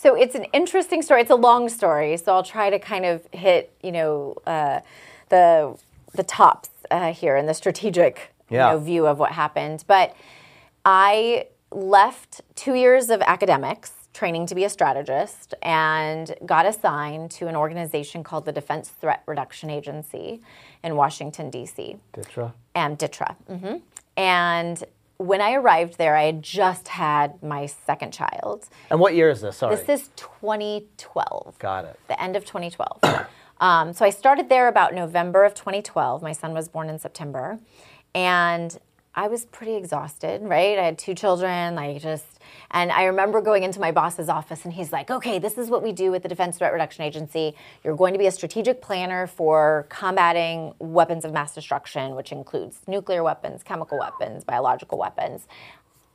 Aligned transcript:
So 0.00 0.14
it's 0.14 0.36
an 0.36 0.44
interesting 0.52 1.02
story. 1.02 1.22
It's 1.22 1.30
a 1.30 1.34
long 1.34 1.68
story, 1.68 2.16
so 2.18 2.32
I'll 2.32 2.44
try 2.44 2.70
to 2.70 2.78
kind 2.78 3.04
of 3.04 3.26
hit, 3.32 3.72
you 3.82 3.90
know, 3.90 4.36
uh, 4.46 4.78
the 5.28 5.76
the 6.14 6.22
tops 6.22 6.70
uh, 6.92 7.12
here 7.12 7.34
and 7.36 7.48
the 7.48 7.54
strategic 7.54 8.32
Yeah. 8.48 8.68
you 8.70 8.72
know, 8.74 8.78
view 8.84 9.06
of 9.08 9.18
what 9.18 9.32
happened. 9.32 9.82
But 9.88 10.14
I 10.84 11.48
left 11.72 12.42
two 12.54 12.74
years 12.74 13.10
of 13.10 13.20
academics 13.22 13.90
training 14.14 14.46
to 14.46 14.54
be 14.54 14.62
a 14.64 14.68
strategist 14.70 15.54
and 15.62 16.32
got 16.46 16.64
assigned 16.64 17.32
to 17.32 17.48
an 17.48 17.56
organization 17.56 18.22
called 18.22 18.44
the 18.46 18.52
Defense 18.52 18.90
Threat 19.00 19.22
Reduction 19.26 19.68
Agency 19.68 20.40
in 20.84 20.94
Washington 20.94 21.50
D.C 21.50 21.96
DTRA. 22.14 22.52
and 22.76 22.96
DTRA. 22.98 23.34
hmm 23.48 23.76
And 24.16 24.84
when 25.18 25.40
I 25.40 25.54
arrived 25.54 25.98
there, 25.98 26.16
I 26.16 26.24
had 26.24 26.42
just 26.42 26.88
had 26.88 27.42
my 27.42 27.66
second 27.66 28.12
child. 28.12 28.68
And 28.88 29.00
what 29.00 29.14
year 29.14 29.30
is 29.30 29.40
this? 29.40 29.58
Sorry. 29.58 29.74
This 29.74 29.88
is 29.88 30.08
2012 30.16 31.58
Got 31.58 31.84
it. 31.84 32.00
the 32.06 32.20
end 32.22 32.36
of 32.36 32.44
2012. 32.44 33.26
um, 33.60 33.92
so 33.92 34.04
I 34.04 34.10
started 34.10 34.48
there 34.48 34.68
about 34.68 34.94
November 34.94 35.44
of 35.44 35.54
2012. 35.54 36.22
My 36.22 36.32
son 36.32 36.54
was 36.54 36.68
born 36.68 36.88
in 36.88 37.00
September, 37.00 37.58
and 38.14 38.78
I 39.18 39.26
was 39.26 39.46
pretty 39.46 39.74
exhausted. 39.74 40.42
Right, 40.42 40.78
I 40.78 40.84
had 40.84 40.96
two 40.96 41.12
children. 41.12 41.74
Like 41.74 42.00
just, 42.00 42.24
and 42.70 42.92
I 42.92 43.06
remember 43.06 43.40
going 43.40 43.64
into 43.64 43.80
my 43.80 43.90
boss's 43.90 44.28
office, 44.28 44.64
and 44.64 44.72
he's 44.72 44.92
like, 44.92 45.10
"Okay, 45.10 45.40
this 45.40 45.58
is 45.58 45.68
what 45.68 45.82
we 45.82 45.90
do 45.90 46.12
with 46.12 46.22
the 46.22 46.28
Defense 46.28 46.56
Threat 46.58 46.72
Reduction 46.72 47.02
Agency. 47.02 47.56
You're 47.82 47.96
going 47.96 48.12
to 48.12 48.18
be 48.18 48.28
a 48.28 48.30
strategic 48.30 48.80
planner 48.80 49.26
for 49.26 49.86
combating 49.88 50.72
weapons 50.78 51.24
of 51.24 51.32
mass 51.32 51.52
destruction, 51.52 52.14
which 52.14 52.30
includes 52.30 52.78
nuclear 52.86 53.24
weapons, 53.24 53.64
chemical 53.64 53.98
weapons, 53.98 54.44
biological 54.44 54.98
weapons." 54.98 55.48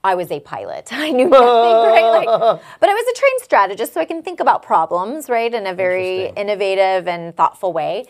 I 0.06 0.16
was 0.16 0.32
a 0.32 0.40
pilot. 0.40 0.88
I 0.92 1.12
knew 1.12 1.28
nothing, 1.28 1.46
right? 1.46 2.10
Like, 2.10 2.26
but 2.80 2.90
I 2.90 2.94
was 2.94 3.08
a 3.14 3.20
trained 3.20 3.42
strategist, 3.42 3.94
so 3.94 4.00
I 4.00 4.06
can 4.06 4.24
think 4.24 4.40
about 4.40 4.64
problems, 4.64 5.30
right, 5.30 5.54
in 5.54 5.68
a 5.68 5.74
very 5.74 6.28
innovative 6.38 7.10
and 7.10 7.36
thoughtful 7.36 7.74
way. 7.74 8.06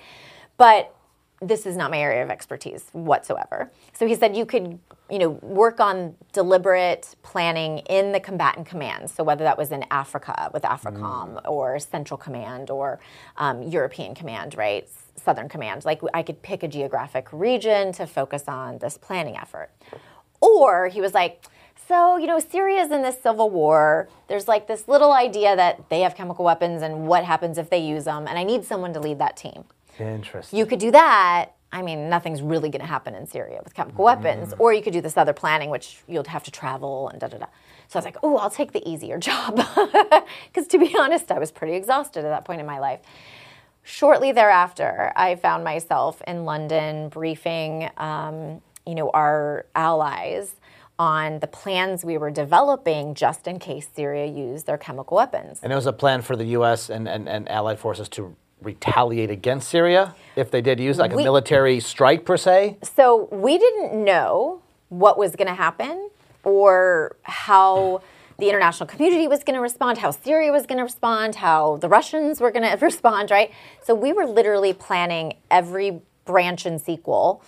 But 0.57 0.95
this 1.47 1.65
is 1.65 1.75
not 1.75 1.91
my 1.91 1.99
area 1.99 2.23
of 2.23 2.29
expertise 2.29 2.85
whatsoever. 2.93 3.71
So 3.93 4.07
he 4.07 4.15
said 4.15 4.35
you 4.35 4.45
could, 4.45 4.79
you 5.09 5.19
know, 5.19 5.29
work 5.29 5.79
on 5.79 6.15
deliberate 6.31 7.15
planning 7.21 7.79
in 7.79 8.11
the 8.11 8.19
combatant 8.19 8.67
commands. 8.67 9.13
So 9.13 9.23
whether 9.23 9.43
that 9.43 9.57
was 9.57 9.71
in 9.71 9.85
Africa 9.91 10.49
with 10.53 10.63
AFRICOM 10.63 11.41
or 11.47 11.79
Central 11.79 12.17
Command 12.17 12.69
or 12.69 12.99
um, 13.37 13.61
European 13.63 14.15
Command, 14.15 14.55
right, 14.55 14.87
Southern 15.15 15.49
Command. 15.49 15.85
Like 15.85 16.01
I 16.13 16.23
could 16.23 16.41
pick 16.41 16.63
a 16.63 16.67
geographic 16.67 17.27
region 17.31 17.91
to 17.93 18.07
focus 18.07 18.45
on 18.47 18.79
this 18.79 18.97
planning 18.97 19.37
effort. 19.37 19.69
Or 20.41 20.87
he 20.87 21.01
was 21.01 21.13
like, 21.13 21.45
so, 21.87 22.17
you 22.17 22.27
know, 22.27 22.39
Syria's 22.39 22.91
in 22.91 23.01
this 23.01 23.21
civil 23.21 23.49
war. 23.49 24.09
There's 24.27 24.47
like 24.47 24.67
this 24.67 24.87
little 24.87 25.11
idea 25.11 25.55
that 25.55 25.89
they 25.89 26.01
have 26.01 26.15
chemical 26.15 26.45
weapons 26.45 26.81
and 26.81 27.07
what 27.07 27.25
happens 27.25 27.57
if 27.57 27.69
they 27.69 27.79
use 27.79 28.05
them. 28.05 28.27
And 28.27 28.37
I 28.37 28.43
need 28.43 28.63
someone 28.63 28.93
to 28.93 28.99
lead 28.99 29.19
that 29.19 29.35
team. 29.35 29.65
Interesting. 29.99 30.59
You 30.59 30.65
could 30.65 30.79
do 30.79 30.91
that. 30.91 31.51
I 31.71 31.81
mean, 31.81 32.07
nothing's 32.07 32.41
really 32.43 32.69
going 32.69 32.81
to 32.81 32.87
happen 32.87 33.15
in 33.15 33.25
Syria 33.25 33.59
with 33.63 33.73
chemical 33.73 34.05
weapons. 34.05 34.53
Or 34.59 34.73
you 34.73 34.83
could 34.83 34.93
do 34.93 35.01
this 35.01 35.17
other 35.17 35.33
planning, 35.33 35.71
which 35.71 35.97
you'll 36.07 36.23
have 36.25 36.43
to 36.43 36.51
travel 36.51 37.09
and 37.09 37.19
da 37.19 37.27
da 37.27 37.37
da. 37.39 37.45
So 37.87 37.97
I 37.97 37.99
was 37.99 38.05
like, 38.05 38.17
oh, 38.21 38.37
I'll 38.37 38.51
take 38.51 38.73
the 38.73 38.87
easier 38.87 39.17
job. 39.29 39.55
Because 39.55 40.67
to 40.67 40.77
be 40.77 40.95
honest, 40.97 41.31
I 41.31 41.39
was 41.39 41.51
pretty 41.51 41.73
exhausted 41.73 42.19
at 42.25 42.29
that 42.29 42.45
point 42.45 42.59
in 42.59 42.67
my 42.67 42.79
life. 42.79 42.99
Shortly 43.81 44.31
thereafter, 44.31 45.11
I 45.15 45.35
found 45.35 45.63
myself 45.63 46.21
in 46.27 46.45
London 46.45 47.09
briefing, 47.09 47.89
um, 47.97 48.61
you 48.85 48.95
know, 48.95 49.09
our 49.09 49.65
allies 49.75 50.55
on 50.99 51.39
the 51.39 51.47
plans 51.47 52.05
we 52.05 52.17
were 52.19 52.29
developing 52.31 53.15
just 53.15 53.47
in 53.47 53.57
case 53.57 53.87
Syria 53.93 54.27
used 54.27 54.67
their 54.67 54.77
chemical 54.77 55.17
weapons. 55.17 55.59
and 55.63 55.73
it 55.73 55.75
was 55.75 55.87
a 55.87 55.91
plan 55.93 56.21
for 56.21 56.35
the 56.35 56.45
U.S. 56.57 56.89
and, 56.89 57.07
and, 57.09 57.27
and 57.27 57.49
allied 57.49 57.79
forces 57.79 58.07
to 58.09 58.35
retaliate 58.65 59.29
against 59.29 59.69
Syria 59.69 60.15
if 60.35 60.51
they 60.51 60.61
did 60.61 60.79
use 60.79 60.97
like 60.97 61.13
a 61.13 61.17
military 61.17 61.79
strike 61.79 62.25
per 62.25 62.37
se. 62.37 62.77
So 62.81 63.27
we 63.31 63.57
didn't 63.57 64.03
know 64.03 64.61
what 64.89 65.17
was 65.17 65.35
going 65.35 65.47
to 65.47 65.53
happen 65.53 66.09
or 66.43 67.15
how 67.23 68.01
the 68.39 68.49
international 68.49 68.87
community 68.87 69.27
was 69.27 69.43
going 69.43 69.55
to 69.55 69.61
respond, 69.61 69.99
how 69.99 70.11
Syria 70.11 70.51
was 70.51 70.65
going 70.65 70.77
to 70.77 70.83
respond, 70.83 71.35
how 71.35 71.77
the 71.77 71.87
Russians 71.87 72.41
were 72.41 72.51
going 72.51 72.69
to 72.77 72.85
respond, 72.85 73.31
right? 73.31 73.51
So 73.83 73.95
we 73.95 74.13
were 74.13 74.25
literally 74.25 74.73
planning 74.73 75.35
every 75.51 76.01
branch 76.25 76.65
and 76.65 76.81
sequel, 76.81 77.43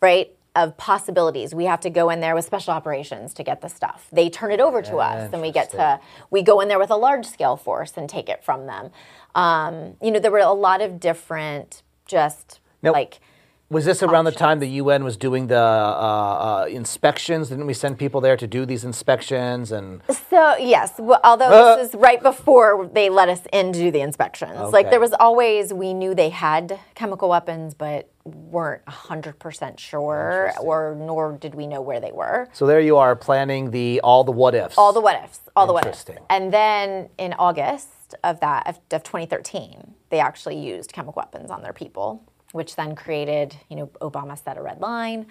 right? 0.00 0.34
Of 0.54 0.76
possibilities. 0.76 1.54
We 1.54 1.64
have 1.64 1.80
to 1.80 1.88
go 1.88 2.10
in 2.10 2.20
there 2.20 2.34
with 2.34 2.44
special 2.44 2.74
operations 2.74 3.32
to 3.34 3.42
get 3.42 3.62
the 3.62 3.68
stuff. 3.68 4.06
They 4.12 4.28
turn 4.28 4.52
it 4.52 4.60
over 4.60 4.82
to 4.82 4.96
us, 4.98 5.32
and 5.32 5.40
we 5.40 5.50
get 5.50 5.70
to 5.70 6.00
we 6.30 6.42
go 6.42 6.60
in 6.60 6.68
there 6.68 6.78
with 6.78 6.90
a 6.90 6.96
large 6.96 7.24
scale 7.24 7.56
force 7.56 7.96
and 7.96 8.06
take 8.06 8.28
it 8.28 8.44
from 8.44 8.66
them. 8.66 8.90
Um, 9.34 9.94
you 10.02 10.10
know, 10.10 10.18
there 10.20 10.30
were 10.30 10.40
a 10.40 10.52
lot 10.52 10.82
of 10.82 11.00
different, 11.00 11.82
just 12.04 12.60
like 12.92 13.20
Was 13.72 13.86
this 13.86 14.02
around 14.02 14.26
the 14.26 14.32
time 14.32 14.58
the 14.58 14.68
UN 14.82 15.02
was 15.02 15.16
doing 15.16 15.46
the 15.46 15.56
uh, 15.56 16.64
uh, 16.64 16.66
inspections? 16.68 17.48
Didn't 17.48 17.66
we 17.66 17.72
send 17.72 17.98
people 17.98 18.20
there 18.20 18.36
to 18.36 18.46
do 18.46 18.66
these 18.66 18.84
inspections? 18.84 19.72
And 19.72 20.02
So 20.28 20.56
yes, 20.58 20.92
well, 20.98 21.20
although 21.24 21.46
Uh. 21.46 21.76
this 21.76 21.88
is 21.88 21.94
right 21.94 22.22
before 22.22 22.90
they 22.92 23.08
let 23.08 23.30
us 23.30 23.40
in 23.50 23.72
to 23.72 23.78
do 23.78 23.90
the 23.90 24.02
inspections. 24.02 24.72
Like 24.72 24.90
there 24.90 25.00
was 25.00 25.14
always 25.14 25.72
we 25.72 25.94
knew 25.94 26.14
they 26.14 26.28
had 26.28 26.78
chemical 26.94 27.30
weapons, 27.30 27.72
but 27.72 28.10
weren't 28.24 28.86
hundred 28.86 29.38
percent 29.38 29.80
sure, 29.80 30.52
or 30.60 30.94
nor 30.98 31.32
did 31.44 31.54
we 31.54 31.66
know 31.66 31.80
where 31.80 31.98
they 31.98 32.12
were. 32.12 32.48
so 32.52 32.66
there 32.66 32.80
you 32.80 32.96
are 32.98 33.16
planning 33.16 33.70
the 33.70 34.00
all 34.04 34.22
the 34.22 34.32
what 34.32 34.54
ifs. 34.54 34.76
All 34.76 34.92
the 34.92 35.00
what 35.00 35.16
ifs, 35.24 35.40
all 35.56 35.66
the 35.66 35.72
what 35.72 35.86
ifs. 35.86 36.04
And 36.28 36.52
then 36.52 37.08
in 37.18 37.32
August 37.32 37.88
of 38.22 38.38
that 38.40 38.68
of, 38.68 38.76
of 38.96 39.02
2013, 39.02 39.94
they 40.10 40.20
actually 40.20 40.58
used 40.58 40.92
chemical 40.92 41.14
weapons 41.22 41.50
on 41.50 41.62
their 41.62 41.72
people, 41.72 42.22
which 42.52 42.76
then 42.76 42.94
created, 42.94 43.56
you 43.68 43.76
know, 43.76 43.86
Obama 44.00 44.42
set 44.42 44.56
a 44.56 44.62
red 44.62 44.80
line, 44.80 45.26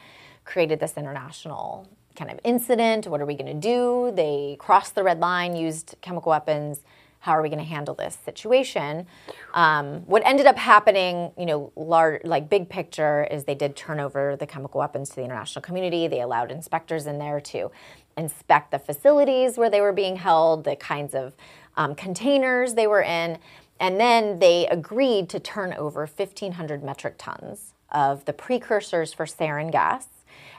created 0.46 0.80
this 0.80 0.98
international 0.98 1.88
kind 2.16 2.30
of 2.30 2.40
incident. 2.44 3.08
What 3.08 3.22
are 3.22 3.26
we 3.26 3.36
going 3.36 3.62
to 3.62 3.68
do? 3.68 4.12
They 4.16 4.58
crossed 4.60 4.96
the 4.96 5.04
red 5.04 5.20
line, 5.20 5.56
used 5.56 5.96
chemical 6.02 6.30
weapons. 6.32 6.82
How 7.20 7.34
are 7.34 7.42
we 7.44 7.50
going 7.50 7.60
to 7.60 7.66
handle 7.66 7.94
this 7.94 8.18
situation? 8.26 9.06
Um, 9.54 10.02
what 10.08 10.24
ended 10.26 10.48
up 10.48 10.58
happening, 10.58 11.32
you 11.38 11.46
know, 11.46 11.72
large, 11.76 12.24
like 12.24 12.50
big 12.50 12.68
picture, 12.68 13.28
is 13.30 13.44
they 13.44 13.54
did 13.54 13.76
turn 13.76 14.00
over 14.00 14.36
the 14.36 14.48
chemical 14.48 14.80
weapons 14.80 15.10
to 15.10 15.18
the 15.18 15.24
international 15.24 15.62
community. 15.62 16.08
They 16.08 16.22
allowed 16.22 16.52
inspectors 16.52 17.06
in 17.06 17.20
there 17.20 17.40
to 17.40 17.72
inspect 18.18 18.72
the 18.72 18.80
facilities 18.80 19.58
where 19.58 19.70
they 19.70 19.82
were 19.82 19.94
being 19.94 20.16
held, 20.16 20.64
the 20.64 20.76
kinds 20.76 21.14
of 21.14 21.36
um, 21.78 21.94
containers 21.94 22.74
they 22.74 22.88
were 22.88 23.04
in, 23.04 23.38
and 23.82 24.00
then 24.00 24.40
they 24.40 24.68
agreed 24.68 25.28
to 25.30 25.40
turn 25.40 25.74
over 25.74 26.02
1,500 26.06 26.84
metric 26.84 27.16
tons 27.18 27.74
of 27.92 28.24
the 28.26 28.32
precursors 28.32 29.12
for 29.12 29.26
sarin 29.26 29.72
gas, 29.72 30.08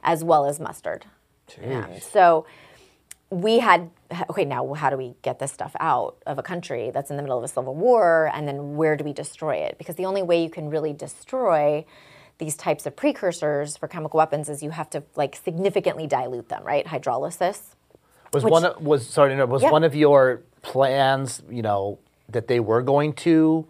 as 0.03 0.23
well 0.25 0.45
as 0.45 0.59
mustard. 0.61 1.07
Um, 1.65 1.87
so 2.01 2.47
we 3.31 3.61
had 3.61 3.91
okay 4.29 4.45
now 4.45 4.75
how 4.75 4.91
do 4.91 4.97
we 4.97 5.15
get 5.23 5.39
this 5.39 5.53
stuff 5.53 5.75
out 5.81 6.17
of 6.27 6.39
a 6.39 6.43
country 6.43 6.91
that's 6.91 7.11
in 7.11 7.17
the 7.17 7.23
middle 7.23 7.39
of 7.39 7.45
a 7.45 7.49
civil 7.49 7.75
war? 7.75 8.31
And 8.35 8.47
then 8.49 8.77
where 8.77 8.97
do 8.97 9.05
we 9.05 9.13
destroy 9.13 9.57
it? 9.57 9.79
Because 9.79 9.95
the 9.97 10.05
only 10.05 10.23
way 10.23 10.43
you 10.43 10.51
can 10.51 10.69
really 10.69 10.93
destroy 10.93 11.85
these 12.39 12.57
types 12.57 12.87
of 12.87 12.97
precursors 12.97 13.77
for 13.77 13.87
chemical 13.87 14.19
weapons 14.19 14.49
is 14.49 14.63
you 14.63 14.71
have 14.71 14.91
to 14.91 15.03
like 15.15 15.37
significantly 15.37 16.07
dilute 16.09 16.49
them 16.49 16.65
right? 16.65 16.87
Hydrolysis. 16.87 17.61
Was 18.33 18.43
which- 18.45 18.51
one 18.51 18.65
of, 18.65 18.83
was 18.83 19.07
sorry 19.07 19.35
no, 19.37 19.47
was 19.47 19.63
Yeah. 19.63 19.71
one 19.71 19.85
of 19.85 19.95
your 19.95 20.43
plans 20.63 21.43
you 21.51 21.63
know 21.63 21.99
that 22.29 22.49
they 22.49 22.61
were 22.61 22.83
going 22.83 23.13
to 23.13 23.67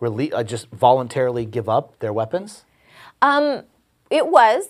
rele- 0.00 0.32
uh, 0.32 0.42
just 0.44 0.68
voluntarily 0.70 1.44
give 1.44 1.68
up 1.68 1.98
their 2.00 2.12
weapons? 2.12 2.64
it 4.10 4.26
was 4.28 4.68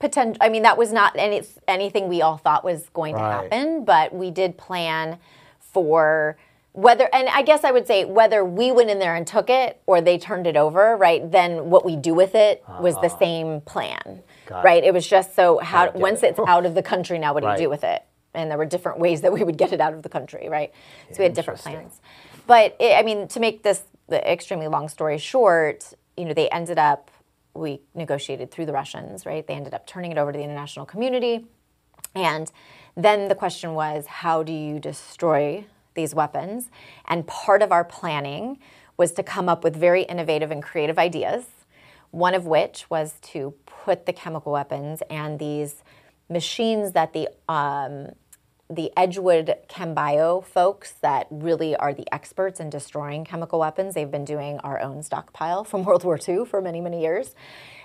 potential 0.00 0.36
i 0.40 0.48
mean 0.48 0.62
that 0.64 0.76
was 0.76 0.92
not 0.92 1.14
any, 1.16 1.40
anything 1.68 2.08
we 2.08 2.20
all 2.20 2.36
thought 2.36 2.64
was 2.64 2.88
going 2.92 3.14
to 3.14 3.20
happen 3.20 3.84
but 3.84 4.12
we 4.12 4.30
did 4.32 4.58
plan 4.58 5.16
for 5.60 6.36
whether 6.72 7.08
and 7.14 7.28
i 7.28 7.40
guess 7.42 7.62
i 7.62 7.70
would 7.70 7.86
say 7.86 8.04
whether 8.04 8.44
we 8.44 8.72
went 8.72 8.90
in 8.90 8.98
there 8.98 9.14
and 9.14 9.26
took 9.28 9.48
it 9.48 9.80
or 9.86 10.00
they 10.00 10.18
turned 10.18 10.46
it 10.48 10.56
over 10.56 10.96
right 10.96 11.30
then 11.30 11.70
what 11.70 11.84
we 11.84 11.94
do 11.94 12.12
with 12.12 12.34
it 12.34 12.62
was 12.80 12.94
the 12.96 13.08
same 13.08 13.60
plan 13.60 14.02
Ah. 14.06 14.20
Got 14.46 14.64
right 14.64 14.84
it 14.84 14.92
was 14.92 15.06
just 15.06 15.34
so 15.34 15.58
how 15.58 15.90
once 15.92 16.22
it. 16.24 16.30
it's 16.30 16.40
out 16.48 16.66
of 16.66 16.74
the 16.74 16.82
country 16.82 17.18
now 17.18 17.32
what 17.32 17.40
do 17.40 17.46
Right. 17.46 17.58
you 17.60 17.66
do 17.66 17.70
with 17.70 17.84
it 17.84 18.02
and 18.34 18.50
there 18.50 18.58
were 18.58 18.66
different 18.66 18.98
ways 18.98 19.20
that 19.22 19.32
we 19.32 19.42
would 19.42 19.56
get 19.56 19.72
it 19.72 19.80
out 19.80 19.94
of 19.94 20.02
the 20.02 20.08
country 20.08 20.48
right? 20.48 20.72
So 21.10 21.18
we 21.18 21.24
had 21.24 21.34
different 21.34 21.60
plans. 21.60 22.00
But 22.46 22.76
it, 22.78 22.98
i 22.98 23.02
mean 23.02 23.28
to 23.28 23.40
make 23.40 23.62
this 23.62 23.82
the 24.08 24.20
extremely 24.30 24.68
long 24.68 24.88
story 24.88 25.18
short 25.18 25.92
you 26.16 26.24
know 26.24 26.34
they 26.34 26.48
ended 26.50 26.78
up 26.78 27.10
we 27.54 27.80
negotiated 27.94 28.50
through 28.50 28.66
the 28.66 28.72
russians 28.72 29.26
right? 29.26 29.46
They 29.46 29.54
ended 29.54 29.74
up 29.74 29.86
turning 29.86 30.12
it 30.12 30.18
over 30.18 30.32
to 30.32 30.38
the 30.38 30.44
international 30.44 30.86
community. 30.86 31.46
And 32.14 32.50
then 32.96 33.28
the 33.28 33.34
question 33.34 33.74
was 33.74 34.06
how 34.06 34.42
do 34.42 34.52
you 34.52 34.78
destroy 34.78 35.66
these 35.94 36.14
weapons? 36.14 36.70
And 37.06 37.26
part 37.26 37.62
of 37.62 37.70
our 37.72 37.84
planning 37.84 38.58
was 38.96 39.12
to 39.12 39.22
come 39.22 39.48
up 39.48 39.64
with 39.64 39.74
very 39.74 40.02
innovative 40.02 40.50
and 40.50 40.62
creative 40.62 40.98
ideas 40.98 41.46
one 42.14 42.32
of 42.34 42.46
which 42.46 42.88
was 42.88 43.14
to 43.22 43.52
put 43.66 44.06
the 44.06 44.12
chemical 44.12 44.52
weapons 44.52 45.02
and 45.10 45.40
these 45.40 45.82
machines 46.30 46.92
that 46.92 47.12
the 47.12 47.28
um, 47.48 48.08
the 48.70 48.90
Edgewood 48.96 49.56
ChemBio 49.68 50.42
folks 50.44 50.92
that 51.02 51.26
really 51.30 51.76
are 51.76 51.92
the 51.92 52.12
experts 52.12 52.60
in 52.60 52.70
destroying 52.70 53.24
chemical 53.24 53.58
weapons. 53.58 53.94
They've 53.94 54.10
been 54.10 54.24
doing 54.24 54.58
our 54.60 54.80
own 54.80 55.02
stockpile 55.02 55.64
from 55.64 55.84
World 55.84 56.04
War 56.04 56.18
II 56.26 56.46
for 56.46 56.60
many, 56.60 56.80
many 56.80 57.02
years. 57.02 57.34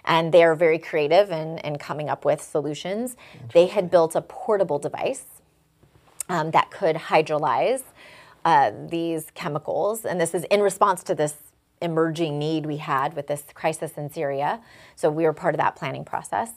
And 0.05 0.33
they're 0.33 0.55
very 0.55 0.79
creative 0.79 1.31
in, 1.31 1.57
in 1.59 1.77
coming 1.77 2.09
up 2.09 2.23
with 2.23 2.41
solutions. 2.41 3.17
They 3.53 3.67
had 3.67 3.91
built 3.91 4.15
a 4.15 4.21
portable 4.21 4.79
device 4.79 5.25
um, 6.29 6.51
that 6.51 6.71
could 6.71 6.95
hydrolyze 6.95 7.83
uh, 8.45 8.71
these 8.87 9.27
chemicals. 9.35 10.05
And 10.05 10.19
this 10.19 10.33
is 10.33 10.45
in 10.45 10.61
response 10.61 11.03
to 11.03 11.15
this 11.15 11.35
emerging 11.81 12.39
need 12.39 12.65
we 12.65 12.77
had 12.77 13.15
with 13.15 13.27
this 13.27 13.43
crisis 13.53 13.97
in 13.97 14.09
Syria. 14.09 14.61
So 14.95 15.09
we 15.09 15.23
were 15.23 15.33
part 15.33 15.55
of 15.55 15.59
that 15.59 15.75
planning 15.75 16.05
process. 16.05 16.51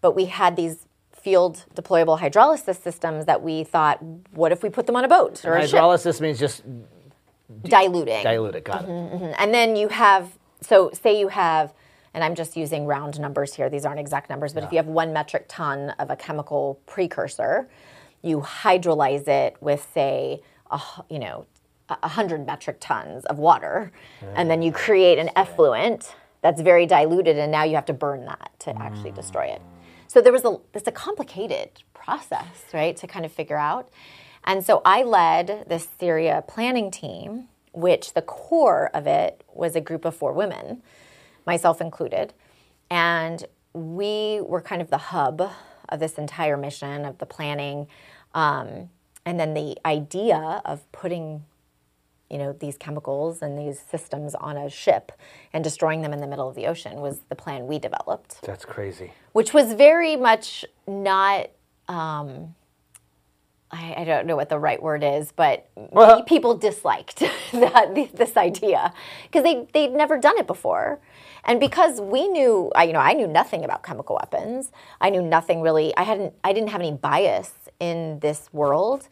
But 0.00 0.16
we 0.16 0.26
had 0.26 0.56
these 0.56 0.86
field 1.20 1.64
deployable 1.74 2.18
hydrolysis 2.18 2.80
systems 2.82 3.26
that 3.26 3.42
we 3.42 3.64
thought, 3.64 4.02
what 4.32 4.52
if 4.52 4.62
we 4.62 4.70
put 4.70 4.86
them 4.86 4.96
on 4.96 5.04
a 5.04 5.08
boat 5.08 5.44
or 5.44 5.56
a 5.56 5.66
ship? 5.66 5.78
Hydrolysis 5.78 6.20
means 6.20 6.38
just 6.38 6.62
Diluting. 7.64 8.22
dilute 8.22 8.54
it. 8.54 8.64
Got 8.64 8.86
Mm-hmm. 8.86 9.24
it. 9.24 9.36
And 9.38 9.54
then 9.54 9.74
you 9.76 9.88
have, 9.88 10.38
so 10.60 10.90
say 10.92 11.18
you 11.18 11.28
have, 11.28 11.72
and 12.14 12.22
I'm 12.22 12.34
just 12.34 12.56
using 12.56 12.86
round 12.86 13.18
numbers 13.20 13.54
here, 13.54 13.68
these 13.70 13.84
aren't 13.84 14.00
exact 14.00 14.28
numbers, 14.30 14.52
but 14.52 14.64
if 14.64 14.72
you 14.72 14.76
have 14.78 14.86
one 14.86 15.12
metric 15.12 15.46
ton 15.48 15.90
of 15.98 16.10
a 16.10 16.16
chemical 16.16 16.80
precursor, 16.86 17.68
you 18.22 18.40
hydrolyze 18.40 19.28
it 19.28 19.56
with, 19.60 19.86
say, 19.94 20.40
a, 20.70 20.80
you 21.08 21.18
know, 21.18 21.46
a 21.88 21.96
100 22.00 22.44
metric 22.46 22.76
tons 22.80 23.24
of 23.26 23.38
water, 23.38 23.92
and 24.34 24.50
then 24.50 24.60
you 24.60 24.72
ah, 24.74 24.78
create 24.78 25.18
an 25.18 25.30
effluent 25.36 26.14
that's 26.42 26.60
very 26.60 26.84
diluted, 26.86 27.38
and 27.38 27.50
now 27.50 27.64
you 27.64 27.74
have 27.76 27.86
to 27.86 27.94
burn 27.94 28.24
that 28.26 28.50
to 28.60 28.76
actually 28.82 29.10
hmm. 29.10 29.16
destroy 29.16 29.46
it. 29.46 29.62
So 30.08 30.20
there 30.22 30.32
was 30.32 30.44
a, 30.44 30.56
it's 30.74 30.88
a 30.88 30.92
complicated 30.92 31.82
process, 31.94 32.64
right, 32.72 32.96
to 32.96 33.06
kind 33.06 33.24
of 33.24 33.32
figure 33.32 33.58
out. 33.58 33.90
And 34.44 34.64
so 34.64 34.80
I 34.84 35.02
led 35.02 35.66
the 35.68 35.78
Syria 35.78 36.42
planning 36.48 36.90
team, 36.90 37.48
which 37.72 38.14
the 38.14 38.22
core 38.22 38.90
of 38.94 39.06
it 39.06 39.44
was 39.52 39.76
a 39.76 39.80
group 39.80 40.06
of 40.06 40.16
four 40.16 40.32
women, 40.32 40.82
myself 41.46 41.80
included. 41.80 42.32
And 42.90 43.44
we 43.74 44.40
were 44.40 44.62
kind 44.62 44.80
of 44.80 44.88
the 44.88 44.98
hub 44.98 45.50
of 45.90 46.00
this 46.00 46.14
entire 46.14 46.56
mission, 46.56 47.04
of 47.04 47.18
the 47.18 47.26
planning. 47.26 47.86
Um, 48.34 48.88
and 49.26 49.38
then 49.38 49.52
the 49.52 49.76
idea 49.84 50.62
of 50.64 50.90
putting 50.90 51.44
you 52.30 52.38
know 52.38 52.52
these 52.52 52.76
chemicals 52.76 53.40
and 53.42 53.58
these 53.58 53.80
systems 53.90 54.34
on 54.34 54.56
a 54.56 54.68
ship 54.68 55.12
and 55.52 55.64
destroying 55.64 56.02
them 56.02 56.12
in 56.12 56.20
the 56.20 56.26
middle 56.26 56.48
of 56.48 56.54
the 56.54 56.66
ocean 56.66 57.00
was 57.00 57.20
the 57.28 57.34
plan 57.34 57.66
we 57.66 57.78
developed 57.78 58.42
That's 58.42 58.64
crazy. 58.64 59.12
which 59.32 59.54
was 59.54 59.72
very 59.72 60.14
much 60.16 60.64
not 60.86 61.48
um, 61.88 62.54
I, 63.70 63.94
I 63.98 64.04
don't 64.04 64.26
know 64.26 64.36
what 64.36 64.48
the 64.48 64.58
right 64.58 64.82
word 64.82 65.04
is, 65.04 65.30
but 65.32 65.68
Well- 65.76 66.22
people 66.22 66.54
disliked 66.56 67.18
that 67.52 67.94
this 68.14 68.36
idea 68.36 68.92
because 69.24 69.42
they 69.42 69.66
they'd 69.74 69.92
never 69.92 70.18
done 70.18 70.38
it 70.38 70.46
before, 70.46 71.00
and 71.44 71.60
because 71.60 72.00
we 72.00 72.28
knew, 72.28 72.70
I, 72.74 72.84
you 72.84 72.92
know, 72.94 72.98
I 73.00 73.12
knew 73.12 73.26
nothing 73.26 73.64
about 73.64 73.82
chemical 73.82 74.16
weapons. 74.16 74.72
I 75.00 75.10
knew 75.10 75.20
nothing 75.22 75.60
really. 75.60 75.94
I 75.96 76.02
hadn't. 76.04 76.32
I 76.44 76.52
didn't 76.54 76.70
have 76.70 76.80
any 76.80 76.92
bias 76.92 77.52
in 77.78 78.20
this 78.20 78.48
world, 78.52 79.08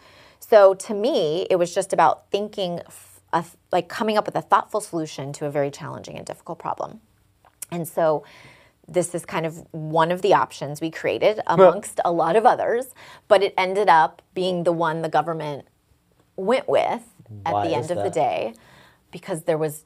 so 0.49 0.75
to 0.75 0.95
me, 0.95 1.47
it 1.51 1.57
was 1.57 1.75
just 1.75 1.93
about 1.93 2.31
thinking, 2.31 2.81
a, 3.33 3.45
like 3.73 3.89
coming 3.89 4.17
up 4.17 4.27
with 4.27 4.37
a 4.37 4.43
thoughtful 4.43 4.81
solution 4.81 5.33
to 5.35 5.47
a 5.47 5.51
very 5.51 5.71
challenging 5.71 6.17
and 6.17 6.27
difficult 6.27 6.59
problem. 6.59 7.01
And 7.71 7.89
so 7.89 8.25
this 8.87 9.15
is 9.15 9.25
kind 9.27 9.45
of 9.45 9.67
one 9.73 10.13
of 10.13 10.23
the 10.23 10.35
options 10.35 10.81
we 10.81 10.91
created 10.91 11.41
amongst 11.49 12.01
a 12.05 12.13
lot 12.13 12.37
of 12.37 12.47
others, 12.47 12.95
but 13.27 13.43
it 13.43 13.53
ended 13.59 13.89
up 13.89 14.23
being 14.35 14.63
the 14.63 14.73
one 14.73 15.03
the 15.03 15.09
government 15.09 15.67
went 16.37 16.69
with 16.69 17.03
at 17.45 17.53
Why 17.53 17.67
the 17.67 17.75
end 17.75 17.91
of 17.91 17.99
the 17.99 18.11
day 18.11 18.55
because 19.11 19.45
there 19.45 19.59
was 19.59 19.85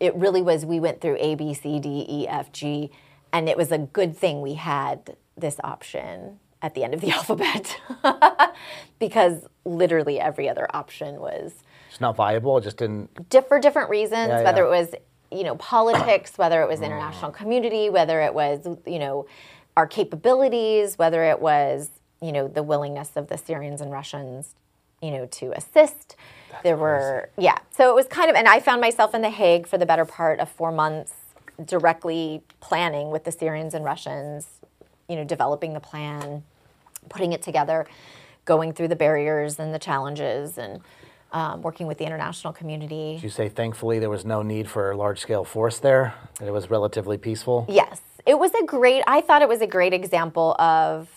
it 0.00 0.14
really 0.16 0.42
was 0.42 0.66
we 0.66 0.80
went 0.80 1.00
through 1.00 1.16
A 1.20 1.34
B 1.36 1.54
C 1.54 1.78
D 1.78 2.04
E 2.08 2.28
F 2.28 2.52
G 2.52 2.90
and 3.32 3.48
it 3.48 3.56
was 3.56 3.70
a 3.72 3.78
good 3.78 4.16
thing 4.16 4.42
we 4.42 4.54
had 4.54 5.16
this 5.36 5.58
option 5.62 6.40
at 6.60 6.74
the 6.74 6.82
end 6.82 6.92
of 6.92 7.00
the 7.00 7.10
alphabet 7.18 7.80
because 8.98 9.46
literally 9.64 10.20
every 10.20 10.48
other 10.48 10.66
option 10.74 11.20
was 11.20 11.54
It's 11.90 12.00
not 12.00 12.16
viable. 12.16 12.58
It 12.58 12.64
just 12.64 12.76
didn't. 12.76 13.30
for 13.48 13.60
different 13.60 13.90
reasons, 13.90 14.28
Yeah, 14.28 14.42
whether 14.42 14.62
yeah. 14.62 14.68
it 14.68 14.70
was 14.70 14.94
you 15.30 15.44
know 15.44 15.56
politics, 15.56 16.32
whether 16.36 16.62
it 16.62 16.68
was 16.68 16.80
international 16.80 17.30
mm. 17.30 17.36
community, 17.36 17.90
whether 17.90 18.20
it 18.22 18.34
was 18.34 18.66
you 18.86 18.98
know 18.98 19.26
our 19.76 19.86
capabilities, 19.86 20.98
whether 20.98 21.24
it 21.24 21.40
was 21.40 21.90
you 22.20 22.32
know 22.32 22.48
the 22.48 22.62
willingness 22.62 23.16
of 23.16 23.28
the 23.28 23.38
Syrians 23.38 23.80
and 23.80 23.90
Russians, 23.92 24.54
you 25.04 25.10
know, 25.10 25.26
to 25.26 25.52
assist. 25.56 26.16
there 26.62 26.76
were 26.76 27.28
yeah, 27.36 27.58
so 27.70 27.90
it 27.90 27.94
was 27.94 28.06
kind 28.06 28.30
of, 28.30 28.36
and 28.36 28.48
I 28.48 28.60
found 28.60 28.80
myself 28.80 29.14
in 29.14 29.22
the 29.22 29.30
Hague 29.30 29.66
for 29.66 29.76
the 29.76 29.86
better 29.86 30.04
part 30.04 30.40
of 30.40 30.48
four 30.48 30.72
months, 30.72 31.12
directly 31.64 32.42
planning 32.60 33.10
with 33.10 33.24
the 33.24 33.32
Syrians 33.32 33.74
and 33.74 33.84
Russians, 33.84 34.46
you 35.08 35.16
know, 35.16 35.24
developing 35.24 35.74
the 35.74 35.80
plan, 35.80 36.42
putting 37.10 37.32
it 37.32 37.42
together, 37.42 37.86
going 38.44 38.72
through 38.72 38.88
the 38.88 38.96
barriers 38.96 39.58
and 39.58 39.74
the 39.74 39.78
challenges, 39.78 40.58
and 40.58 40.80
um, 41.32 41.62
working 41.62 41.86
with 41.86 41.98
the 41.98 42.04
international 42.04 42.52
community. 42.52 43.18
You 43.22 43.28
say 43.28 43.48
thankfully 43.48 43.98
there 43.98 44.10
was 44.10 44.24
no 44.24 44.42
need 44.42 44.68
for 44.68 44.92
a 44.92 44.96
large 44.96 45.20
scale 45.20 45.44
force 45.44 45.78
there. 45.78 46.14
That 46.38 46.48
it 46.48 46.52
was 46.52 46.70
relatively 46.70 47.18
peaceful. 47.18 47.66
Yes, 47.68 48.00
it 48.26 48.38
was 48.38 48.52
a 48.54 48.64
great. 48.64 49.02
I 49.06 49.20
thought 49.20 49.42
it 49.42 49.48
was 49.48 49.60
a 49.60 49.66
great 49.66 49.92
example 49.92 50.54
of 50.58 51.08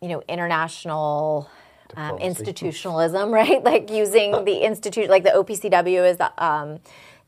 you 0.00 0.08
know 0.08 0.22
international 0.28 1.50
um, 1.94 2.18
institutionalism, 2.18 3.30
right? 3.32 3.62
Like 3.62 3.90
using 3.90 4.44
the 4.44 4.64
institute, 4.64 5.10
like 5.10 5.22
the 5.22 5.30
OPCW 5.30 6.10
is 6.10 6.16
the. 6.16 6.32
Um, 6.44 6.80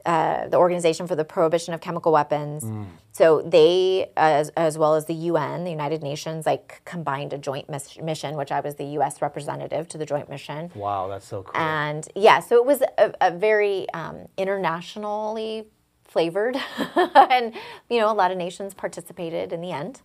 uh, 0.08 0.48
the 0.48 0.56
Organization 0.56 1.06
for 1.06 1.14
the 1.14 1.24
Prohibition 1.24 1.74
of 1.74 1.82
Chemical 1.82 2.12
Weapons. 2.12 2.64
So 3.12 3.42
they, 3.42 4.10
as, 4.16 4.48
as 4.56 4.78
well 4.78 4.94
as 4.94 5.04
the 5.04 5.12
UN, 5.14 5.64
the 5.64 5.70
United 5.70 6.02
Nations, 6.02 6.46
like 6.46 6.80
combined 6.86 7.34
a 7.34 7.38
joint 7.38 7.68
mis- 7.68 7.98
mission, 7.98 8.34
which 8.34 8.50
I 8.50 8.60
was 8.60 8.76
the 8.76 8.86
U.S. 8.98 9.20
representative 9.20 9.86
to 9.88 9.98
the 9.98 10.06
joint 10.06 10.30
mission. 10.30 10.70
Wow, 10.74 11.08
that's 11.08 11.26
so 11.26 11.42
cool. 11.42 11.60
And 11.60 12.08
yeah, 12.14 12.40
so 12.40 12.56
it 12.56 12.64
was 12.64 12.80
a, 12.96 13.12
a 13.20 13.30
very 13.30 13.86
um, 13.90 14.28
internationally 14.38 15.66
flavored, 16.04 16.56
and 17.14 17.52
you 17.90 18.00
know, 18.00 18.10
a 18.10 18.14
lot 18.14 18.30
of 18.30 18.38
nations 18.38 18.72
participated 18.72 19.52
in 19.52 19.60
the 19.60 19.72
end 19.72 20.00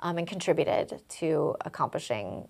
um, 0.00 0.18
and 0.18 0.26
contributed 0.26 1.02
to 1.20 1.54
accomplishing 1.64 2.48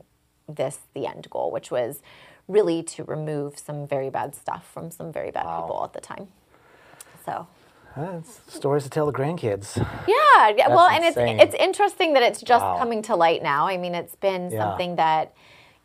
this, 0.49 0.79
the 0.95 1.07
end 1.07 1.29
goal, 1.29 1.51
which 1.51 1.71
was 1.71 2.01
really 2.49 2.83
to 2.83 3.05
remove 3.05 3.59
some 3.59 3.87
very 3.87 4.09
bad 4.09 4.35
stuff 4.35 4.67
from 4.73 4.91
some 4.91 5.13
very 5.13 5.31
bad 5.31 5.43
people 5.43 5.85
at 5.85 5.93
the 5.93 6.01
time. 6.01 6.29
So. 7.27 7.47
That's 7.97 8.41
stories 8.55 8.85
to 8.85 8.91
tell 8.91 9.07
the 9.07 9.13
grandkids. 9.13 9.77
Yeah, 10.07 10.49
yeah, 10.57 10.69
well, 10.69 10.87
and 10.87 11.03
it's 11.03 11.17
insane. 11.17 11.41
it's 11.41 11.55
interesting 11.55 12.13
that 12.13 12.23
it's 12.23 12.43
just 12.43 12.63
Wow. 12.63 12.77
coming 12.79 13.01
to 13.03 13.17
light 13.17 13.43
now. 13.43 13.67
I 13.67 13.79
mean, 13.79 13.95
it's 13.95 14.15
been 14.17 14.51
Yeah. 14.51 14.59
something 14.59 14.97
that 14.97 15.33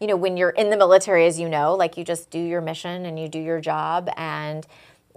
you 0.01 0.07
know 0.07 0.17
when 0.17 0.35
you're 0.35 0.49
in 0.49 0.69
the 0.69 0.75
military, 0.77 1.25
as 1.25 1.39
you 1.39 1.47
know, 1.47 1.73
like 1.73 1.95
you 1.97 2.03
just 2.03 2.29
do 2.29 2.37
your 2.39 2.59
mission 2.61 3.05
and 3.05 3.17
you 3.17 3.27
do 3.29 3.39
your 3.39 3.61
job, 3.61 4.09
and 4.17 4.67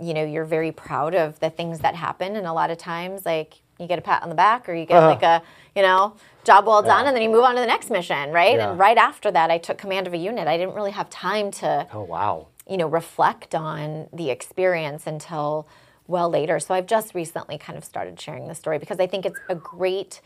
you 0.01 0.15
know 0.15 0.25
you're 0.25 0.45
very 0.45 0.71
proud 0.71 1.15
of 1.17 1.41
the 1.41 1.51
things 1.51 1.81
that 1.81 1.97
happen. 1.97 2.37
And 2.37 2.47
a 2.47 2.53
lot 2.53 2.71
of 2.71 2.79
times, 2.79 3.27
like 3.27 3.55
you 3.81 3.89
get 3.89 3.99
a 3.99 4.03
pat 4.03 4.23
on 4.23 4.29
the 4.29 4.35
back, 4.37 4.69
or 4.69 4.75
you 4.75 4.87
get 4.87 4.99
Uh-huh. 4.99 5.09
like 5.09 5.23
a 5.25 5.43
you 5.75 5.83
know 5.83 6.15
job 6.45 6.65
well 6.67 6.83
done, 6.83 7.03
Yeah. 7.03 7.09
and 7.09 7.17
then 7.17 7.23
you 7.25 7.31
move 7.31 7.43
on 7.43 7.57
to 7.57 7.61
the 7.61 7.67
next 7.67 7.91
mission, 7.91 8.31
right? 8.31 8.57
And 8.61 8.79
right 8.79 8.97
after 8.99 9.33
that, 9.33 9.51
I 9.51 9.59
took 9.59 9.79
command 9.79 10.07
of 10.07 10.13
a 10.15 10.17
unit. 10.19 10.47
I 10.47 10.57
didn't 10.57 10.75
really 10.75 10.93
have 10.93 11.11
time 11.11 11.51
to 11.63 11.89
Oh 11.93 12.03
wow. 12.03 12.47
you 12.69 12.77
know, 12.77 12.87
reflect 12.87 13.53
on 13.55 14.09
the 14.13 14.31
experience 14.31 15.07
until 15.09 15.67
well 16.07 16.29
later. 16.29 16.59
So 16.61 16.75
I've 16.75 16.87
just 16.87 17.15
recently 17.15 17.59
kind 17.59 17.79
of 17.79 17.85
started 17.85 18.21
sharing 18.21 18.47
the 18.49 18.55
story 18.55 18.79
because 18.79 19.01
I 19.01 19.07
think 19.07 19.25
it's 19.27 19.41
a 19.49 19.55
great 19.55 20.21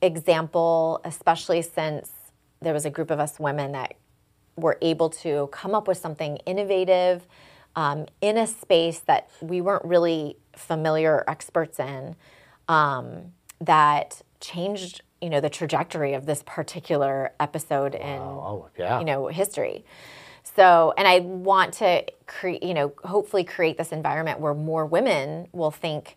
example, 0.00 1.00
especially 1.04 1.62
since 1.62 2.12
there 2.60 2.72
was 2.72 2.84
a 2.84 2.90
group 2.90 3.10
of 3.10 3.20
us 3.20 3.38
women 3.38 3.72
that 3.72 3.94
were 4.56 4.78
able 4.82 5.10
to 5.10 5.48
come 5.52 5.74
up 5.74 5.86
with 5.86 5.98
something 5.98 6.36
innovative 6.38 7.26
um, 7.76 8.06
in 8.20 8.36
a 8.36 8.46
space 8.46 9.00
that 9.00 9.30
we 9.40 9.60
weren't 9.60 9.84
really 9.84 10.36
familiar 10.54 11.14
or 11.14 11.30
experts 11.30 11.78
in 11.78 12.16
um, 12.68 13.32
that 13.60 14.22
changed 14.40 15.02
you 15.20 15.30
know 15.30 15.40
the 15.40 15.50
trajectory 15.50 16.14
of 16.14 16.26
this 16.26 16.44
particular 16.46 17.32
episode 17.40 17.94
in 17.94 18.18
Oh 18.20 18.68
yeah. 18.78 19.00
you 19.00 19.04
know 19.04 19.26
history 19.26 19.84
so 20.54 20.92
and 20.96 21.06
i 21.06 21.20
want 21.20 21.72
to 21.74 22.04
create 22.26 22.62
you 22.62 22.74
know 22.74 22.92
hopefully 23.04 23.44
create 23.44 23.76
this 23.78 23.92
environment 23.92 24.40
where 24.40 24.54
more 24.54 24.86
women 24.86 25.48
will 25.52 25.70
think 25.70 26.16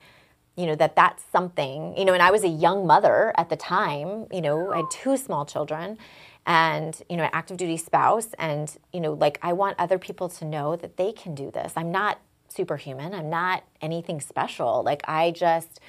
you 0.56 0.66
know 0.66 0.76
that 0.76 0.96
that's 0.96 1.24
something 1.32 1.96
you 1.98 2.06
know 2.06 2.14
and 2.14 2.22
i 2.22 2.32
was 2.32 2.44
a 2.44 2.50
young 2.50 2.86
mother 2.86 3.34
at 3.38 3.50
the 3.50 3.56
time 3.56 4.26
you 4.32 4.42
know 4.42 4.72
i 4.72 4.78
had 4.78 4.86
two 4.92 5.16
small 5.18 5.46
children 5.46 5.98
and 6.46 7.04
you 7.10 7.18
know 7.18 7.24
an 7.24 7.30
active 7.34 7.58
duty 7.58 7.78
spouse 7.78 8.30
and 8.40 8.78
you 8.92 9.00
know 9.00 9.14
like 9.14 9.38
i 9.42 9.54
want 9.54 9.76
other 9.80 9.98
people 9.98 10.28
to 10.28 10.46
know 10.46 10.76
that 10.76 10.98
they 10.98 11.12
can 11.12 11.36
do 11.36 11.52
this. 11.52 11.74
I'm 11.76 11.92
not 11.92 12.20
superhuman. 12.50 13.14
I'm 13.14 13.30
not 13.30 13.64
anything 13.82 14.20
special. 14.20 14.84
Like 14.84 15.02
i 15.08 15.32
just 15.32 15.80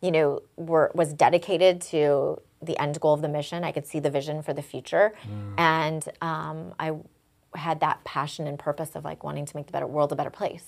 you 0.00 0.10
know 0.10 0.42
were 0.56 0.90
was 0.94 1.12
dedicated 1.12 1.80
to 1.80 2.40
the 2.62 2.80
end 2.80 3.00
goal 3.00 3.14
of 3.14 3.22
the 3.22 3.28
mission. 3.28 3.64
I 3.64 3.72
could 3.72 3.86
see 3.86 3.98
the 3.98 4.10
vision 4.10 4.42
for 4.42 4.52
the 4.52 4.62
future. 4.62 5.12
And 5.58 6.08
um, 6.20 6.74
i 6.78 6.92
had 7.56 7.80
that 7.80 8.04
passion 8.04 8.46
and 8.46 8.58
purpose 8.58 8.94
of 8.94 9.04
like 9.04 9.24
wanting 9.24 9.46
to 9.46 9.56
make 9.56 9.66
the 9.66 9.72
better 9.72 9.86
world 9.86 10.12
a 10.12 10.16
better 10.16 10.30
place. 10.30 10.66